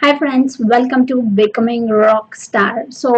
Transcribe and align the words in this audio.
Hi 0.00 0.14
friends 0.20 0.54
welcome 0.72 1.02
to 1.06 1.16
becoming 1.40 1.90
rock 2.04 2.36
star 2.36 2.78
so 3.00 3.10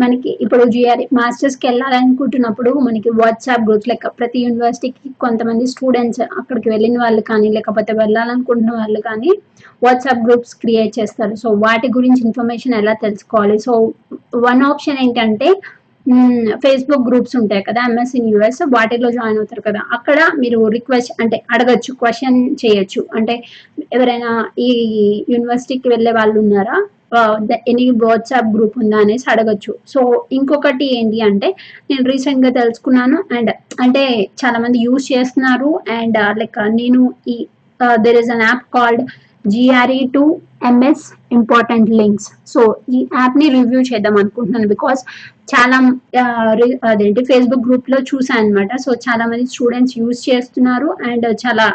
మనకి 0.00 0.30
ఇప్పుడు 0.44 0.64
GR 0.74 1.02
మాస్టర్స్కి 1.18 1.64
వెళ్ళాలనుకుంటున్నప్పుడు 1.68 2.70
మనకి 2.86 3.10
వాట్సాప్ 3.20 3.64
గ్రూప్ 3.68 3.88
లెక్క 3.90 4.12
ప్రతి 4.18 4.38
యూనివర్సిటీకి 4.44 5.08
కొంతమంది 5.24 5.64
స్టూడెంట్స్ 5.66 6.22
అక్కడికి 6.40 6.68
వెళ్ళిన 6.70 6.98
వాళ్ళు 7.02 7.22
కానీ 7.30 7.48
లేకపోతే 7.56 7.92
వెళ్ళాలనుకుంటున్న 7.92 8.72
వాళ్ళు 8.80 9.00
కానీ 9.08 9.32
వాట్సాప్ 9.84 10.24
గ్రూప్స్ 10.26 10.54
క్రియేట్ 10.62 10.92
చేస్తారు. 10.98 11.34
సో 11.42 11.50
వాటి 11.66 11.90
గురించి 11.98 12.22
ఇన్ఫర్మేషన్ 12.28 12.78
ఎలా 12.80 12.94
తెలుసుకోవాలి? 13.06 13.58
సో 13.66 13.74
వన్ 14.48 14.62
ఆప్షన్ 14.70 15.00
ఏంటంటే 15.06 15.50
ఫేస్బుక్ 16.62 17.04
గ్రూప్స్ 17.08 17.36
ఉంటాయి 17.36 17.62
కదా 17.62 17.80
ఎంఎస్ 17.88 18.14
ఇన్ 18.16 18.28
యూఎస్ 18.28 18.62
వాటిలో 18.76 19.10
జాయిన్ 19.10 19.38
అవుతారు 19.38 19.60
కదా. 19.60 19.80
అక్కడ 19.92 20.18
మీరు 20.38 20.58
రిక్వెస్ట్ 20.68 21.12
అంటే 21.22 21.36
అడగచ్చు 21.50 21.92
క్వశ్చన్ 21.94 22.38
చేయొచ్చు. 22.62 23.02
అంటే 23.14 23.34
ఎవరైనా 23.92 24.30
ఈ 24.58 24.70
యూనివర్సిటీకి 25.28 25.88
వెళ్ళే 25.88 26.12
వాళ్ళు 26.12 26.38
ఉన్నారా? 26.40 26.78
ఎనీ 27.70 27.90
వాట్సాప్ 28.02 28.52
గ్రూప్ 28.56 28.76
ఉందా 28.82 28.98
అనేసి 28.98 29.26
అడగచ్చు. 29.30 29.72
సో 29.88 30.00
ఇంకొకటి 30.32 30.86
ఏంటి 30.98 31.18
అంటే 31.20 31.48
నేను 31.90 32.04
రీసెంట్గా 32.10 32.50
తెలుసుకున్నాను 32.60 33.18
అండ్ 33.36 33.50
అంటే 33.80 34.04
చాలా 34.42 34.58
మంది 34.58 34.78
యూజ్ 34.78 35.12
చేస్తున్నారు. 35.12 35.70
అండ్ 35.98 36.18
లైక్ 36.38 36.58
uh, 36.62 36.70
నేను 36.80 37.00
ఈ 37.28 37.36
there 37.80 38.16
is 38.16 38.30
an 38.30 38.42
app 38.42 38.64
called 38.74 39.02
GRE 39.44 40.00
to 40.12 40.22
MS 40.64 41.04
important 41.32 41.88
links 41.92 42.26
so 42.46 42.60
ఈ 42.90 42.98
యాప్ని 43.14 43.46
రివ్యూ 43.54 43.80
చేద్దాం 43.88 44.16
అనుకుంటున్నాను 44.16 44.68
బికాస్ 44.68 45.00
చాలా 45.52 45.78
ఆ, 46.20 46.24
అదేంటి 46.90 47.22
ఫేస్బుక్ 47.24 47.64
గ్రూప్లో 47.66 47.98
చూసాను 48.10 48.40
అనమాట 48.42 48.76
సో 48.80 48.92
చాలా 49.06 49.24
మంది 49.26 49.46
స్టూడెంట్స్ 49.52 49.96
యూజ్ 49.98 50.20
చేస్తున్నారు 50.28 50.90
అండ్ 51.08 51.26
చాలా 51.42 51.66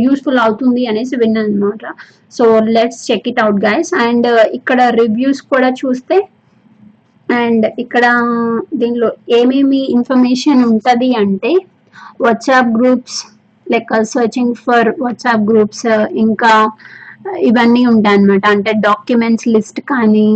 యూస్ఫుల్ 0.00 0.40
అవుతుంది 0.42 0.82
అనేసి 0.86 1.14
విన్నాను 1.16 1.50
అనమాట 1.50 1.84
so 2.32 2.44
let's 2.74 3.02
check 3.08 3.28
it 3.30 3.42
out 3.42 3.60
guys 3.64 3.90
and 4.04 4.28
ఇక్కడ 4.54 4.80
రివ్యూస్ 5.00 5.42
కూడా 5.50 5.68
చూస్తే 5.80 6.16
అండ్ 7.28 7.66
ఇక్కడ 7.78 8.04
దీనిలో 8.74 9.08
ఏమేమి 9.36 9.82
ఇన్ఫర్మేషన్ 9.94 10.62
ఉంటుంది 10.66 11.10
అంటే 11.20 11.52
WhatsApp 12.20 12.72
groups 12.76 13.20
like 13.72 13.92
searching 14.14 14.54
for 14.64 14.88
WhatsApp 15.00 15.46
groups 15.50 15.86
ఇంకా 16.24 16.52
ఇవన్నీ 17.40 17.82
ఉంటాయి 17.86 18.16
అనమాట 18.18 18.44
అంటే 18.46 18.72
డాక్యుమెంట్స్ 18.88 19.46
లిస్ట్ 19.48 19.80
కానీ 19.92 20.28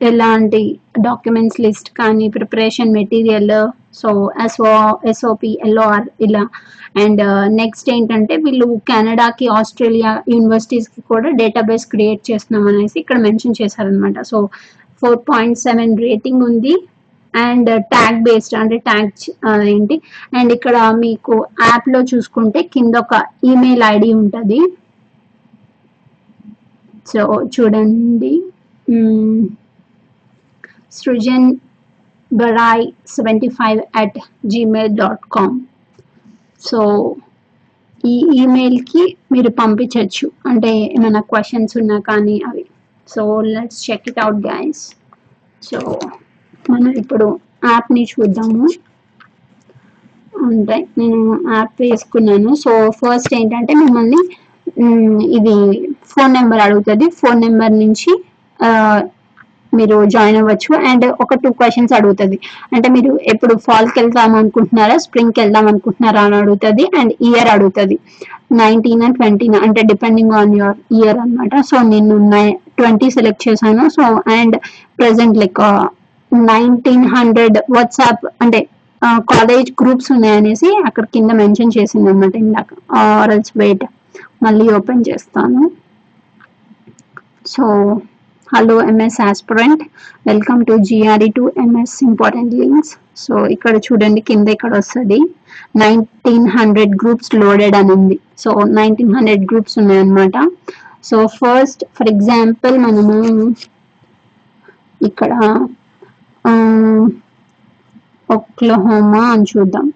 ఎలాంటి 0.00 0.62
డాక్యుమెంట్స్ 1.00 1.60
లిస్ట్ 1.60 1.88
కానీ 2.00 2.24
preparation 2.28 2.90
material 2.92 3.52
so 4.00 4.10
SO 4.44 4.72
SOP 5.10 5.52
LOR 5.66 6.08
ఇలా. 6.26 6.42
అండ్ 7.04 7.22
నెక్స్ట్ 7.60 7.88
uh, 7.88 7.94
ఏంటంటే 7.94 8.34
వీళ్ళు 8.36 8.66
కెనడాకి 8.90 9.46
ఆస్ట్రేలియా 9.58 10.10
యూనివర్సిటీస్కి 10.32 11.00
కూడా 11.10 11.30
డేటాబేస్ 11.40 11.86
క్రియేట్ 11.86 12.22
చేస్తున్నాం 12.30 12.66
అనేసి 12.70 12.96
ఇక్కడ 13.00 13.18
మెన్షన్ 13.26 13.58
చేశారనమాట 13.60 14.20
so 14.30 14.38
four 15.02 15.18
point 15.30 15.58
seven 15.58 15.94
rating 16.06 16.44
ఉంది. 16.44 16.74
అండ్ 17.44 17.68
uh, 17.70 17.80
ట్యాగ్ 17.92 18.18
బేస్డ్ 18.26 18.56
అంటే 18.60 18.76
ట్యాగ్ 18.88 19.10
ఏంటి? 19.74 19.96
అండ్ 20.38 20.50
ఇక్కడ 20.56 20.76
మీకు 21.04 21.34
యాప్లో 21.66 22.00
చూసుకుంటే 22.12 22.62
కింద 22.74 22.94
ఒక 23.04 23.14
ఈమెయిల్ 23.50 23.84
ఐడి 23.94 24.10
ఉంటుంది. 24.22 24.60
సో 27.12 27.22
చూడండి. 27.54 28.34
Hmm. 28.88 29.38
Srujan 30.98 31.46
Barai 32.30 32.84
seventy 33.06 33.48
five 33.58 33.80
at 34.00 34.16
Gmail 34.52 34.94
dot 35.00 35.24
com 35.36 35.56
so 36.68 36.80
ఈ 38.04 38.14
ఈమెయిల్కి 38.40 39.02
మీరు 39.32 39.50
పంపించవచ్చు 39.60 40.26
అంటే 40.50 40.72
ఏమైనా 40.96 41.22
క్వశ్చన్స్ 41.32 41.74
ఉన్నా 41.80 41.98
కానీ 42.08 42.36
అవి. 42.48 42.64
So 43.08 43.22
let's 43.54 43.80
check 43.86 44.06
it 44.10 44.20
out 44.24 44.40
guys 44.46 44.82
so 45.62 45.78
మనం 46.72 46.90
ఇప్పుడు 47.02 47.26
యాప్ని 47.70 48.02
చూద్దాము. 48.12 48.66
అంటే 50.46 50.76
నేను 51.00 51.20
యాప్ 51.54 51.76
వేసుకున్నాను. 51.82 52.50
సో 52.62 52.72
ఫస్ట్ 53.00 53.32
ఏంటంటే 53.40 53.72
మిమ్మల్ని 53.82 54.20
ఇది 55.38 55.54
ఫోన్ 56.12 56.34
నెంబర్ 56.38 56.62
అడుగుతుంది. 56.66 57.06
ఫోన్ 57.20 57.40
నెంబర్ 57.46 57.74
నుంచి 57.84 58.12
మీరు 59.78 59.96
జాయిన్ 60.14 60.38
అవ్వచ్చు. 60.40 60.70
అండ్ 60.88 61.04
ఒక 61.22 61.34
టూ 61.42 61.48
క్వశ్చన్స్ 61.58 61.92
అడుగుతుంది. 61.96 62.36
అంటే 62.74 62.88
మీరు 62.94 63.10
ఎప్పుడు 63.32 63.54
ఫాల్కి 63.66 63.96
వెళ్దాం 64.00 64.32
అనుకుంటున్నారా 64.40 64.96
స్ప్రింగ్కి 65.04 65.40
వెళ్దాం 65.42 65.66
అనుకుంటున్నారా 65.72 66.22
అని 66.28 66.36
అడుగుతుంది. 66.42 66.84
అండ్ 67.00 67.12
ఇయర్ 67.28 67.50
అడుగుతుంది. 67.54 67.96
నైన్టీన్ 68.60 69.02
అండ్ 69.06 69.16
ట్వంటీన్ 69.20 69.56
అంటే 69.66 69.82
డిపెండింగ్ 69.90 70.34
ఆన్ 70.40 70.54
యువర్ 70.60 70.78
ఇయర్ 70.98 71.18
అన్నమాట. 71.24 71.60
సో 71.70 71.76
నేను 71.92 72.16
ట్వంటీ 72.80 73.08
సెలెక్ట్ 73.16 73.44
చేశాను. 73.48 73.84
So 73.96 74.04
and 74.38 74.56
present 75.00 75.38
like 75.42 75.62
nineteen 76.50 77.06
hundred 77.14 77.58
WhatsApp 77.76 78.24
అంటే 78.44 78.60
కాలేజ్ 79.32 79.70
గ్రూప్స్ 79.80 80.10
ఉన్నాయనేసి 80.14 80.68
అక్కడ 80.88 81.04
కింద 81.14 81.30
మెన్షన్ 81.40 81.74
చేసింది 81.76 82.08
అనమాట 82.12 82.34
ఇందాక 82.44 82.68
ఆర్ఎల్స్ 83.02 83.52
వెయిట్ 83.62 83.84
మళ్ళీ 84.44 84.66
ఓపెన్ 84.78 85.02
చేస్తాను. 85.08 85.62
So 87.54 87.64
hello 88.52 88.76
MS 88.90 89.20
aspirant 89.28 89.82
welcome 90.28 90.60
to 90.68 90.74
GRE 90.88 91.28
to 91.38 91.44
MS 91.64 91.96
important 92.08 92.52
links 92.60 92.92
so 93.24 93.34
ఇక్కడ 93.54 93.74
చూడండి 93.86 94.20
కింద 94.28 94.48
ఇక్కడ 94.56 94.72
వస్తుంది. 94.80 95.18
నైన్టీన్ 95.82 96.48
హండ్రెడ్ 96.56 96.94
గ్రూప్స్ 97.02 97.32
లోడెడ్ 97.42 97.76
అని 97.80 97.92
ఉంది 97.98 98.18
సో 98.42 98.50
నైన్టీన్ 98.78 99.14
హండ్రెడ్ 99.16 99.44
గ్రూప్స్ 99.52 99.76
ఉన్నాయన్నమాట. 99.82 100.36
సో 101.08 101.16
ఫస్ట్ 101.40 101.82
ఫర్ 101.96 102.10
ఎగ్జాంపుల్ 102.14 102.76
మనము 102.86 103.16
ఇక్కడ 105.00 105.32
ఒక్లహోమా 108.28 109.22
అని 109.32 109.46
చూద్దాం. 109.52 109.86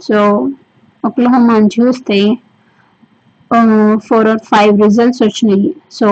సో 0.00 0.18
ఒక్లహోమా 1.04 1.54
అని 1.58 1.70
చూస్తే 1.76 2.18
ఫోర్ 4.06 4.28
ఆర్ 4.32 4.42
ఫైవ్ 4.50 4.72
రిజల్ట్స్ 4.84 5.22
వచ్చినాయి. 5.26 5.70
సో 5.98 6.08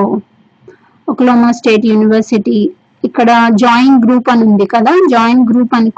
ఒక్లహోమా 1.08 1.50
స్టేట్ 1.58 1.86
యూనివర్సిటీ 1.92 2.58
ఇక్కడ 3.04 3.30
జాయిన్ 3.62 3.96
గ్రూప్ 4.04 4.28
అని 4.32 4.44
ఉంది 4.50 4.66
కదా 4.74 4.92
జాయిన్ 5.14 5.42
గ్రూప్ 5.48 5.74
అని 5.78 5.90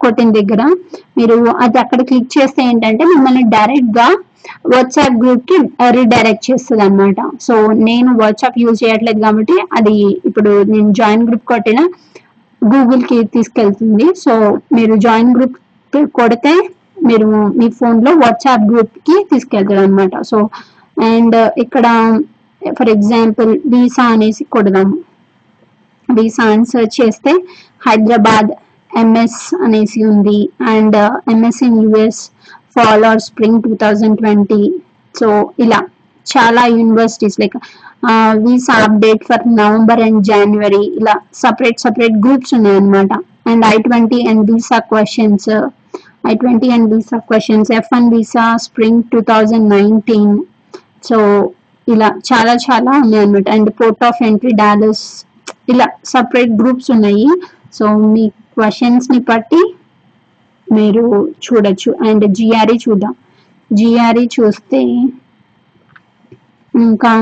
కొట్టిన 0.00 0.28
దగ్గర 0.38 0.62
మీరు 1.18 1.36
అది 1.64 1.78
అక్కడ 1.82 2.00
క్లిక్ 2.08 2.34
చేస్తే 2.36 2.62
ఏంటంటే 2.70 3.04
మిమ్మల్ని 3.12 3.44
డైరెక్ట్గా 3.54 4.08
వాట్సాప్ 4.72 5.16
గ్రూప్కి 5.22 5.56
రీడైరెక్ట్ 5.96 6.46
చేస్తుంది 6.50 6.84
అనమాట 6.86 7.16
సో 7.46 7.54
నేను 7.88 8.10
వాట్సాప్ 8.22 8.60
యూజ్ 8.62 8.82
చేయట్లేదు 8.84 9.20
కాబట్టి 9.26 9.56
అది 9.78 9.94
ఇప్పుడు 10.28 10.52
నేను 10.72 10.90
జాయిన్ 11.00 11.26
గ్రూప్ 11.28 11.46
కొట్టిన 11.52 11.80
గూగుల్కి 12.62 13.18
తీసుకెళ్తుంది. 13.34 14.06
సో 14.24 14.32
మీరు 14.76 14.94
జాయిన్ 15.06 15.34
గ్రూప్ 15.36 15.58
కొడితే 16.18 16.54
మీరు 17.08 17.26
మీ 17.58 17.66
ఫోన్లో 17.78 18.12
వాట్సాప్ 18.22 18.64
గ్రూప్కి 18.70 19.16
తీసుకెళ్తారు 19.30 19.82
అనమాట 19.86 20.14
సో 20.30 20.38
అండ్ 21.10 21.36
ఇక్కడ 21.64 21.86
ఫర్ 22.62 22.90
ఎగ్జాంపుల్ 22.94 23.52
వీసా 23.72 24.04
అనేసి 24.14 24.44
కొడదాము 24.54 24.96
వీసా 26.08 26.44
అని 26.52 26.66
సెర్చ్ 26.72 26.96
చేస్తే 27.00 27.32
హైదరాబాద్ 27.86 28.50
ఎంఎస్ 28.90 29.42
అనేసి 29.64 30.00
ఉంది. 30.12 30.38
And 30.74 30.96
MS 31.32 31.60
in 31.66 31.78
US 31.84 32.22
fall 32.78 33.06
or 33.10 33.22
spring 33.28 33.60
two 33.66 33.72
thousand 33.84 34.18
twenty 34.22 34.62
so 35.14 35.28
ఇలా 35.64 35.80
చాలా 36.26 36.62
universities 36.78 37.38
like 37.42 37.56
visa 38.44 38.74
update 38.86 39.22
for 39.28 39.44
November 39.60 40.00
and 40.06 40.20
January 40.30 40.82
ఇలా 41.00 41.14
సపరేట్ 41.42 41.80
సపరేట్ 41.84 42.16
గ్రూప్స్ 42.24 42.52
ఉన్నాయన్నమాట. 42.58 43.12
And 43.50 43.64
I 43.72 43.76
twenty 43.86 44.18
and 44.30 44.42
visa 44.50 44.78
questions 44.90 45.48
I 46.30 46.34
twenty 46.42 46.68
and 46.74 46.88
visa 46.94 47.18
questions 47.30 47.70
F 47.78 47.90
one 47.94 48.08
visa 48.14 48.44
spring 48.66 49.00
two 49.12 49.20
thousand 49.30 49.68
nineteen 49.76 50.34
so 51.08 51.18
ఇలా 51.88 52.08
చాలా 52.30 52.54
చాలా 52.66 52.92
ఉన్నాయి 53.02 53.22
అనమాట 53.24 53.48
and 53.56 53.70
port 53.80 54.04
of 54.08 54.20
entry 54.28 54.52
Dallas 54.62 55.04
ఇలా 55.72 55.86
separate 56.12 56.52
groups 56.60 56.90
ఉన్నాయి. 56.96 57.26
So 57.76 57.84
మీ 58.14 58.24
క్వశ్చన్స్ని 58.56 59.18
బట్టి 59.30 59.62
మీరు 60.72 61.04
చూడొచ్చు. 61.44 61.90
అండ్ 62.08 62.34
జిఆర్ఈ 62.34 62.78
చూద్దాం. 62.88 63.14
జిఆర్ఈ 63.72 64.28
చూస్తే 64.40 64.80
ఇంకా 66.74 67.12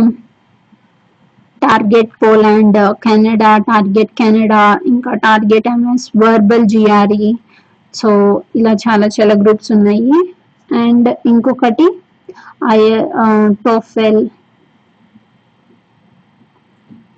target 1.63 2.11
Poland 2.23 2.79
Canada 3.05 3.59
target 3.59 4.13
Canada 4.19 4.81
ఇంకా 4.87 5.15
target 5.15 5.69
MS 5.69 6.11
verbal 6.17 6.67
GRE. 6.67 7.31
So 7.95 8.09
ఇలా 8.57 8.73
చాలా 8.73 9.07
చాలా 9.07 9.35
గ్రూప్స్ 9.35 9.73
ఉన్నాయి. 9.73 10.35
అండ్ 10.71 11.09
ఇంకొకటి 11.27 11.87
ఐ 12.73 12.81
టోఫెల్. 13.67 14.29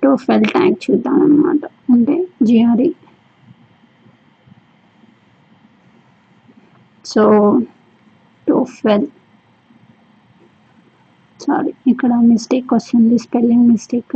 టోఫెల్ 0.03 0.45
ట్యాగ్ 0.45 0.75
చూద్దాం 0.85 1.21
అనమాట 1.21 1.61
అంటే 1.91 2.15
జిఆర్ఈ. 2.43 2.89
సో 7.11 7.23
టోఫెల్ 8.47 9.07
సారీ 11.43 11.71
ఇక్కడ 11.91 12.11
మిస్టేక్ 12.29 12.73
వస్తుంది 12.77 13.17
spelling 13.25 13.67
mistake. 13.71 14.15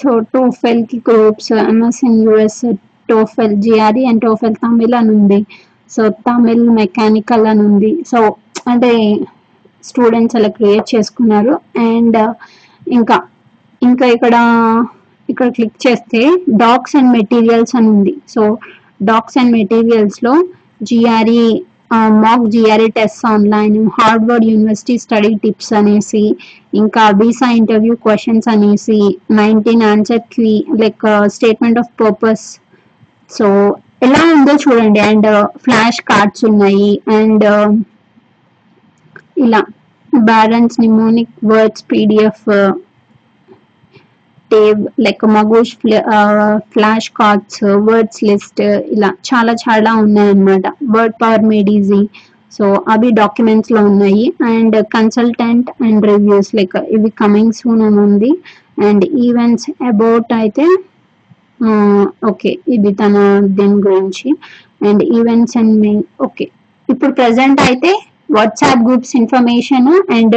so 0.00 0.10
టోఫెల్కి 0.34 0.98
groups 1.08 1.50
MS 1.70 2.00
in 2.08 2.20
US 2.26 2.62
TOEFL 3.10 3.56
GRE 3.64 4.04
and 4.10 4.22
TOEFL 4.26 4.56
Tamil 4.64 4.94
అని 5.00 5.10
ఉంది. 5.18 5.40
సో 5.94 6.02
తమిళ్ 6.28 6.64
మెకానికల్ 6.80 7.44
అని 7.52 7.62
ఉంది. 7.70 7.92
సో 8.10 8.18
అంటే 8.70 8.92
స్టూడెంట్స్ 9.88 10.36
అలా 10.38 10.50
క్రియేట్ 10.58 10.86
చేసుకున్నారు. 10.94 11.54
అండ్ 11.90 12.18
ఇంకా 12.98 13.16
ఇంకా 13.82 14.06
ఇక్కడ 14.16 14.36
ఇక్కడ 15.32 15.48
క్లిక్ 15.56 15.80
చేస్తే 15.86 16.20
డాక్స్ 16.62 16.94
అండ్ 16.98 17.12
మెటీరియల్స్ 17.18 17.74
అని 17.78 17.88
ఉంది. 17.96 18.14
So 18.34 18.42
docs 19.10 19.36
and 19.40 19.54
మెటీరియల్స్లో 19.58 20.34
GRE 20.88 21.48
mock 22.22 22.44
GRE 22.54 22.88
test 22.96 23.22
online 23.32 23.76
Harvard 23.96 24.44
university 24.50 24.94
study 25.04 25.30
tips 25.44 25.72
అనేసి 25.78 26.24
ఇంకా 26.80 27.04
వీసా 27.20 27.48
ఇంటర్వ్యూ 27.60 27.94
క్వశ్చన్స్ 28.04 28.48
అనేసి 28.52 28.98
nineteen 29.38 29.82
answer 29.92 30.22
క్వీ 30.34 30.52
like 30.82 31.06
statement 31.36 31.80
of 31.82 31.90
purpose 32.02 32.44
so 33.30 33.46
ఎలా 34.06 34.20
ఉందో 34.34 34.54
చూడండి. 34.64 35.00
అండ్ 35.08 35.28
ఫ్లాష్ 35.64 36.00
కార్డ్స్ 36.10 36.44
ఉన్నాయి. 36.50 36.92
అండ్ 37.18 37.46
ఇలా 39.44 39.60
balance 40.12 40.76
mnemonic 40.84 41.34
words 41.50 41.84
PDF 41.90 42.46
టేబ్ 44.54 44.80
like 45.04 45.22
Magoosh 45.36 45.72
flash 46.72 47.08
cards 47.20 47.62
words 47.88 48.20
list 48.28 48.62
ఇలా 48.94 49.10
చాలా 49.30 49.52
చాలా 49.64 49.92
ఉన్నాయి 50.04 50.32
అన్నమాట 50.34 50.66
word 50.96 51.16
power 51.22 51.46
made 51.52 51.70
easy 51.76 52.02
so 52.52 52.64
అవి 52.92 53.08
డాక్యుమెంట్స్లో 53.20 53.80
ఉన్నాయి. 53.90 54.24
And 54.52 54.76
consultant 54.96 55.68
and 55.86 56.04
reviews 56.10 56.50
like 56.58 56.76
ఇవి 56.96 57.10
కమింగ్ 57.22 57.56
సూన్ 57.58 57.82
అని 57.88 58.00
ఉంది. 58.06 58.30
అండ్ 58.86 59.04
ఈవెంట్స్ 59.26 59.68
అబౌట్ 59.90 60.32
అయితే 60.40 60.66
ఓకే 62.30 62.50
ఇది 62.74 62.90
తన 63.00 63.16
దీని 63.58 63.78
గురించి. 63.86 64.28
And 64.88 65.02
events 65.18 65.56
and 65.60 65.74
main 65.84 66.04
okay 66.26 66.46
ఇప్పుడు 66.88 67.12
ప్రజెంట్ 67.20 67.60
అయితే 67.68 67.90
WhatsApp 68.36 68.82
groups 68.86 69.14
information 69.20 69.90
and 70.16 70.36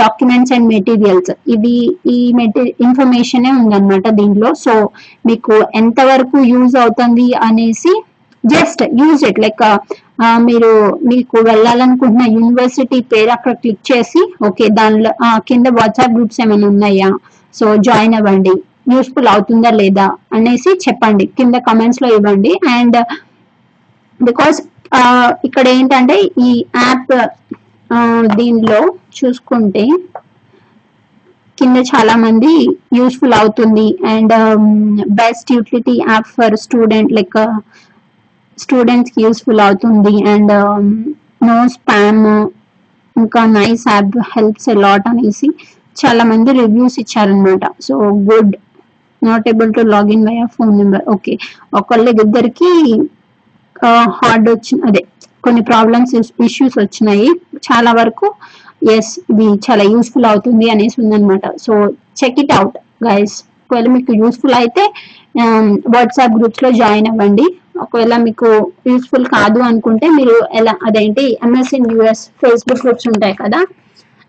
documents 0.00 0.52
and 0.56 0.68
materials 0.74 1.30
ఇవి 1.54 1.76
ఈ 2.16 2.18
మెటీ 2.40 2.64
ఇన్ఫర్మేషనే 2.86 3.52
ఉందన్నమాట 3.60 4.08
దీంట్లో. 4.20 4.50
సో 4.64 4.74
మీకు 5.30 5.54
ఎంతవరకు 5.82 6.38
యూజ్ 6.52 6.76
అవుతుంది 6.84 7.26
అనేసి 7.48 7.94
జస్ట్ 8.44 8.82
యూజ్ 9.00 9.22
ఇట్ 9.30 9.40
లైక్ 9.44 9.64
మీరు 10.48 10.70
మీకు 11.10 11.36
వెళ్ళాలనుకుంటున్న 11.48 12.24
యూనివర్సిటీ 12.36 12.98
పేరు 13.12 13.30
అక్కడ 13.34 13.52
క్లిక్ 13.62 13.84
చేసి 13.90 14.20
ఓకే 14.48 14.64
దానిలో 14.78 15.10
కింద 15.48 15.66
వాట్సాప్ 15.78 16.14
గ్రూప్స్ 16.16 16.40
ఏమైనా 16.44 16.66
ఉన్నాయా? 16.74 17.10
సో 17.58 17.66
జాయిన్ 17.88 18.16
అవ్వండి. 18.18 18.54
యూస్ఫుల్ 18.94 19.28
అవుతుందా 19.32 19.70
లేదా 19.80 20.06
అనేసి 20.36 20.70
చెప్పండి. 20.84 21.24
కింద 21.38 21.56
కమెంట్స్లో 21.68 22.08
ఇవ్వండి. 22.16 22.52
అండ్ 22.76 22.98
బికాస్ 24.20 24.58
ఇక్కడ 25.46 25.64
ఏంటంటే 25.78 26.16
ఈ 26.48 26.50
యాప్ 26.80 27.12
దీనిలో 28.38 28.80
చూసుకుంటే 29.18 29.84
కింద 31.58 31.78
చాలా 31.90 32.14
మంది 32.24 32.52
యూస్ఫుల్ 32.98 33.34
అవుతుంది. 33.40 33.86
And 34.12 34.34
best 35.20 35.48
utility 35.56 35.94
app 36.10 36.28
for 36.36 36.56
student 36.64 37.12
like 37.18 37.38
స్టూడెంట్స్కి 38.58 39.18
యూస్ఫుల్ 39.26 39.62
అవుతుంది. 39.66 40.14
అండ్ 40.34 40.52
నో 41.48 41.58
స్పామ్ 41.74 42.22
ఇంకా 43.16 43.42
నైస్ 43.58 43.84
యాప్ 43.94 44.16
హెల్ప్స్ 44.34 44.70
లాట్ 44.84 45.08
అనేసి 45.12 45.48
చాలా 45.96 46.24
మంది 46.30 46.50
రివ్యూస్ 46.62 46.96
ఇచ్చారనమాట 47.02 47.64
so 47.86 47.94
good. 48.30 48.54
Not 49.22 49.46
able 49.52 49.70
to 49.76 49.82
login 49.94 50.24
by 50.28 50.34
phone 50.56 50.74
number. 50.80 51.04
Okay. 51.14 51.32
ఒకళ్ళ 51.80 52.08
ఇద్దరికి 52.24 52.70
హార్డ్ 54.18 54.48
వచ్చిన 54.50 54.78
అదే 54.86 55.02
కొన్ని 55.44 55.62
ప్రాబ్లమ్స్ 55.62 56.14
ఇష్యూస్ 56.46 56.78
వచ్చినాయి. 56.78 57.28
చాలా 57.68 57.92
వరకు 57.92 58.34
ఎస్ 58.94 59.12
ఇది 59.32 59.46
చాలా 59.66 59.84
యూస్ఫుల్ 59.84 60.26
అవుతుంది 60.26 60.70
అనేసి 60.70 60.96
ఉందన్నమాట. 61.02 61.56
So 61.64 61.72
check 62.20 62.40
it 62.40 62.52
out 62.52 62.76
guys 63.04 63.44
ఒకవేళ 63.70 63.88
మీకు 63.88 64.12
యూస్ఫుల్ 64.12 64.54
అయితే 64.54 64.84
um, 65.40 65.66
వాట్సాప్ 65.94 66.36
గ్రూప్స్లో 66.38 66.70
జాయిన్ 66.70 67.08
అవ్వండి. 67.08 67.46
ఒకవేళ 67.80 68.16
మీకు 68.16 68.48
యూస్ఫుల్ 68.90 69.26
కాదు 69.26 69.60
అనుకుంటే 69.60 70.06
మీరు 70.08 70.36
ఎలా 70.54 70.74
అదేంటి 70.88 71.24
ఎంఎస్ఎన్ 71.46 71.92
యూఎస్ 71.92 72.30
ఫేస్బుక్ 72.40 72.82
గ్రూప్స్ 72.84 73.08
ఉంటాయి 73.08 73.34
కదా. 73.34 73.60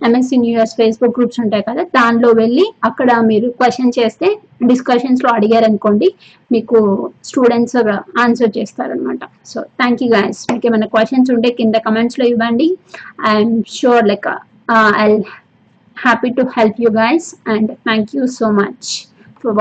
ఎంఎస్సీ 0.02 0.38
యూఎస్ 0.50 0.76
ఫేస్బుక్ 0.76 1.16
గ్రూప్స్ 1.18 1.40
ఉంటాయి 1.40 1.64
కదా. 1.70 1.84
దానిలో 1.84 2.30
వెళ్ళి 2.32 2.66
అక్కడ 2.84 3.12
మీరు 3.32 3.50
క్వశ్చన్ 3.50 3.92
చేస్తే 4.00 4.30
డిస్కషన్స్లో 4.62 5.30
అడిగారు 5.34 5.66
అనుకోండి 5.66 6.08
మీకు 6.52 6.78
స్టూడెంట్స్ 7.24 7.78
ఆన్సర్ 8.24 8.52
చేస్తారనమాట 8.58 9.20
సో 9.46 9.62
థ్యాంక్ 9.82 10.04
యూ 10.04 10.10
గాయస్ 10.16 10.42
మీకు 10.52 10.68
ఏమైనా 10.68 10.88
క్వశ్చన్స్ 10.96 11.32
ఉంటే 11.32 11.50
కింద 11.50 11.76
కమెంట్స్లో 11.88 12.26
ఇవ్వండి. 12.26 12.68
I'm 13.28 13.56
sure 13.78 14.08
like 14.08 14.28
I 14.98 15.10
happy 15.98 16.30
to 16.30 16.44
help 16.58 16.82
you 16.82 16.90
guys 16.90 17.36
and 17.48 17.72
thank 17.88 18.12
you 18.16 18.26
so 18.40 18.50
much 18.62 18.90
for 19.44 19.56